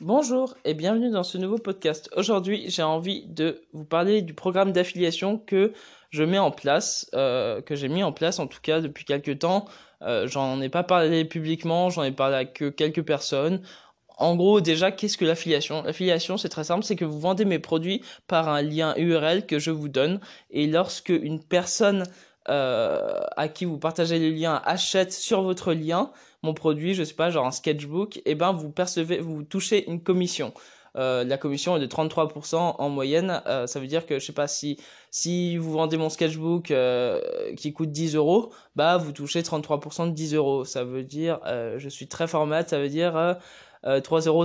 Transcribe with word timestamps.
Bonjour 0.00 0.56
et 0.64 0.74
bienvenue 0.74 1.10
dans 1.10 1.22
ce 1.22 1.38
nouveau 1.38 1.56
podcast. 1.56 2.10
Aujourd'hui, 2.16 2.64
j'ai 2.68 2.82
envie 2.82 3.26
de 3.26 3.62
vous 3.72 3.84
parler 3.84 4.22
du 4.22 4.34
programme 4.34 4.72
d'affiliation 4.72 5.38
que 5.38 5.72
je 6.10 6.24
mets 6.24 6.38
en 6.38 6.50
place, 6.50 7.08
euh, 7.14 7.62
que 7.62 7.76
j'ai 7.76 7.88
mis 7.88 8.02
en 8.02 8.12
place 8.12 8.40
en 8.40 8.48
tout 8.48 8.58
cas 8.60 8.80
depuis 8.80 9.04
quelques 9.04 9.38
temps. 9.38 9.66
Euh, 10.02 10.26
j'en 10.26 10.60
ai 10.60 10.68
pas 10.68 10.82
parlé 10.82 11.24
publiquement, 11.24 11.90
j'en 11.90 12.02
ai 12.02 12.10
parlé 12.10 12.36
à 12.36 12.44
que 12.44 12.70
quelques 12.70 13.02
personnes. 13.02 13.62
En 14.18 14.34
gros, 14.34 14.60
déjà, 14.60 14.90
qu'est-ce 14.90 15.16
que 15.16 15.24
l'affiliation? 15.24 15.82
L'affiliation, 15.82 16.36
c'est 16.38 16.48
très 16.48 16.64
simple, 16.64 16.82
c'est 16.82 16.96
que 16.96 17.04
vous 17.04 17.20
vendez 17.20 17.44
mes 17.44 17.60
produits 17.60 18.02
par 18.26 18.48
un 18.48 18.62
lien 18.62 18.94
URL 18.96 19.46
que 19.46 19.60
je 19.60 19.70
vous 19.70 19.88
donne. 19.88 20.20
Et 20.50 20.66
lorsque 20.66 21.10
une 21.10 21.42
personne 21.42 22.02
euh, 22.48 23.20
à 23.36 23.48
qui 23.48 23.64
vous 23.64 23.78
partagez 23.78 24.18
le 24.18 24.30
lien 24.30 24.60
achète 24.64 25.12
sur 25.12 25.42
votre 25.42 25.72
lien 25.72 26.10
mon 26.42 26.52
produit, 26.52 26.92
je 26.92 27.02
sais 27.04 27.14
pas, 27.14 27.30
genre 27.30 27.46
un 27.46 27.50
sketchbook, 27.50 28.20
et 28.26 28.34
ben 28.34 28.52
vous 28.52 28.70
percevez, 28.70 29.18
vous 29.18 29.44
touchez 29.44 29.88
une 29.88 30.02
commission. 30.02 30.52
Euh, 30.96 31.24
la 31.24 31.38
commission 31.38 31.76
est 31.76 31.80
de 31.80 31.86
33% 31.86 32.56
en 32.78 32.88
moyenne. 32.90 33.42
Euh, 33.46 33.66
ça 33.66 33.80
veut 33.80 33.86
dire 33.86 34.04
que 34.04 34.18
je 34.18 34.26
sais 34.26 34.34
pas 34.34 34.46
si 34.46 34.78
si 35.10 35.56
vous 35.56 35.72
vendez 35.72 35.96
mon 35.96 36.10
sketchbook 36.10 36.72
qui 37.56 37.72
coûte 37.72 37.90
10 37.90 38.14
euros, 38.14 38.52
bah 38.76 38.98
vous 38.98 39.12
touchez 39.12 39.40
33% 39.40 40.08
de 40.08 40.12
10 40.12 40.34
euros. 40.34 40.64
Ça 40.66 40.84
veut 40.84 41.02
dire, 41.02 41.40
je 41.78 41.88
suis 41.88 42.08
très 42.08 42.26
format, 42.26 42.64
ça 42.66 42.78
veut 42.78 42.90
dire 42.90 43.14
3,33 43.84 44.28
euros. 44.28 44.44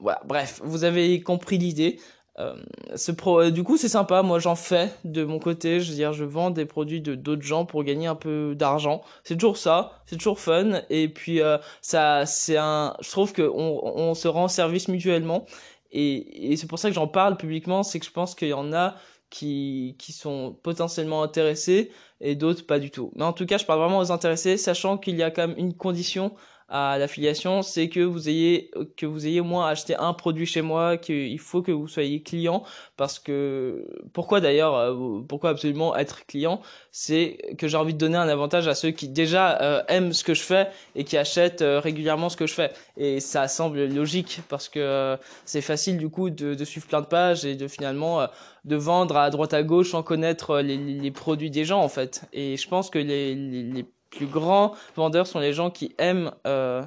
Voilà, 0.00 0.20
bref, 0.26 0.60
vous 0.62 0.84
avez 0.84 1.20
compris 1.20 1.58
l'idée. 1.58 1.98
Euh, 2.38 2.54
ce 2.94 3.10
pro, 3.12 3.40
euh, 3.40 3.50
du 3.50 3.64
coup, 3.64 3.76
c'est 3.76 3.88
sympa. 3.88 4.22
Moi, 4.22 4.38
j'en 4.38 4.54
fais 4.54 4.90
de 5.04 5.24
mon 5.24 5.38
côté. 5.38 5.80
Je 5.80 5.90
veux 5.90 5.96
dire, 5.96 6.12
je 6.12 6.24
vends 6.24 6.50
des 6.50 6.66
produits 6.66 7.00
de 7.00 7.14
d'autres 7.14 7.42
gens 7.42 7.64
pour 7.64 7.82
gagner 7.82 8.06
un 8.06 8.14
peu 8.14 8.54
d'argent. 8.54 9.02
C'est 9.24 9.34
toujours 9.36 9.56
ça. 9.56 9.92
C'est 10.06 10.16
toujours 10.16 10.38
fun. 10.38 10.82
Et 10.90 11.08
puis, 11.08 11.40
euh, 11.40 11.58
ça, 11.82 12.26
c'est 12.26 12.56
un. 12.56 12.94
Je 13.00 13.10
trouve 13.10 13.32
que 13.32 13.42
on, 13.42 13.84
on 13.84 14.14
se 14.14 14.28
rend 14.28 14.48
service 14.48 14.88
mutuellement. 14.88 15.46
Et, 15.90 16.52
et 16.52 16.56
c'est 16.56 16.66
pour 16.66 16.78
ça 16.78 16.88
que 16.88 16.94
j'en 16.94 17.08
parle 17.08 17.36
publiquement. 17.36 17.82
C'est 17.82 17.98
que 17.98 18.06
je 18.06 18.12
pense 18.12 18.34
qu'il 18.34 18.48
y 18.48 18.52
en 18.52 18.72
a 18.72 18.94
qui 19.30 19.96
qui 19.98 20.12
sont 20.12 20.56
potentiellement 20.62 21.22
intéressés 21.22 21.90
et 22.20 22.34
d'autres 22.36 22.66
pas 22.66 22.78
du 22.78 22.90
tout. 22.90 23.12
Mais 23.16 23.24
en 23.24 23.32
tout 23.32 23.46
cas, 23.46 23.58
je 23.58 23.64
parle 23.66 23.80
vraiment 23.80 23.98
aux 23.98 24.12
intéressés, 24.12 24.56
sachant 24.56 24.98
qu'il 24.98 25.16
y 25.16 25.22
a 25.22 25.30
quand 25.30 25.48
même 25.48 25.58
une 25.58 25.74
condition 25.74 26.34
à 26.68 26.98
l'affiliation, 26.98 27.62
c'est 27.62 27.88
que 27.88 28.00
vous 28.00 28.28
ayez 28.28 28.70
que 28.96 29.06
vous 29.06 29.26
ayez 29.26 29.40
au 29.40 29.44
moins 29.44 29.68
acheté 29.68 29.96
un 29.96 30.12
produit 30.12 30.44
chez 30.44 30.60
moi, 30.60 30.98
qu'il 30.98 31.38
faut 31.38 31.62
que 31.62 31.72
vous 31.72 31.88
soyez 31.88 32.22
client 32.22 32.62
parce 32.98 33.18
que 33.18 33.86
pourquoi 34.12 34.40
d'ailleurs 34.40 34.74
euh, 34.76 35.20
pourquoi 35.26 35.50
absolument 35.50 35.96
être 35.96 36.26
client, 36.26 36.60
c'est 36.92 37.38
que 37.56 37.68
j'ai 37.68 37.76
envie 37.78 37.94
de 37.94 37.98
donner 37.98 38.18
un 38.18 38.28
avantage 38.28 38.68
à 38.68 38.74
ceux 38.74 38.90
qui 38.90 39.08
déjà 39.08 39.60
euh, 39.62 39.82
aiment 39.88 40.12
ce 40.12 40.22
que 40.22 40.34
je 40.34 40.42
fais 40.42 40.68
et 40.94 41.04
qui 41.04 41.16
achètent 41.16 41.62
euh, 41.62 41.80
régulièrement 41.80 42.28
ce 42.28 42.36
que 42.36 42.46
je 42.46 42.52
fais. 42.54 42.72
Et 42.98 43.20
ça 43.20 43.48
semble 43.48 43.86
logique 43.86 44.40
parce 44.50 44.68
que 44.68 45.16
c'est 45.46 45.62
facile 45.62 45.96
du 45.96 46.10
coup 46.10 46.28
de, 46.28 46.54
de, 46.54 46.64
suivre 46.64 46.86
plein 46.86 47.00
de 47.00 47.06
pages 47.06 47.46
et 47.46 47.54
de 47.54 47.66
finalement 47.66 48.26
de 48.64 48.76
vendre 48.76 49.16
à 49.16 49.30
droite 49.30 49.54
à 49.54 49.62
gauche 49.62 49.92
sans 49.92 50.02
connaître 50.02 50.60
les, 50.60 50.76
les, 50.76 51.10
produits 51.10 51.50
des 51.50 51.64
gens 51.64 51.80
en 51.80 51.88
fait. 51.88 52.22
Et 52.34 52.56
je 52.58 52.68
pense 52.68 52.90
que 52.90 52.98
les, 52.98 53.34
les, 53.34 53.62
les 53.62 53.86
plus 54.10 54.26
grands 54.26 54.74
vendeurs 54.96 55.26
sont 55.26 55.38
les 55.38 55.52
gens 55.52 55.70
qui 55.70 55.94
aiment 55.98 56.32
euh, 56.46 56.82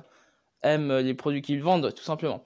aiment 0.64 0.98
les 0.98 1.14
produits 1.14 1.42
qu'ils 1.42 1.62
vendent 1.62 1.94
tout 1.94 2.04
simplement. 2.04 2.44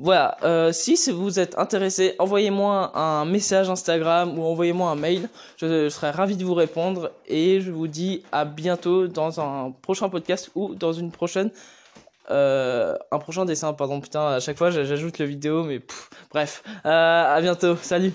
Voilà, 0.00 0.36
euh, 0.44 0.70
si 0.70 0.94
vous 1.10 1.40
êtes 1.40 1.58
intéressé, 1.58 2.14
envoyez-moi 2.20 2.96
un 2.96 3.24
message 3.24 3.68
Instagram 3.68 4.38
ou 4.38 4.44
envoyez-moi 4.44 4.88
un 4.88 4.94
mail. 4.94 5.28
Je, 5.56 5.88
serai 5.88 6.10
ravi 6.10 6.36
de 6.36 6.44
vous 6.44 6.54
répondre 6.54 7.10
et 7.26 7.60
je 7.60 7.72
vous 7.72 7.88
dis 7.88 8.22
à 8.30 8.44
bientôt 8.44 9.08
dans 9.08 9.40
un 9.40 9.72
prochain 9.72 10.08
podcast 10.08 10.52
ou 10.54 10.76
dans 10.76 10.92
une 10.92 11.10
prochaine 11.10 11.50
euh, 12.30 12.94
un 13.10 13.18
prochain 13.18 13.44
dessin. 13.44 13.72
Pardon, 13.72 14.00
putain, 14.00 14.28
à 14.28 14.40
chaque 14.40 14.56
fois 14.56 14.70
j'ajoute 14.70 15.18
le 15.18 15.24
vidéo, 15.24 15.64
mais 15.64 15.80
bref, 16.30 16.62
à 16.84 17.40
bientôt, 17.40 17.74
salut. 17.74 18.12